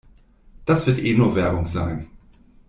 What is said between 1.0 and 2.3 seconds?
nur Werbung sein.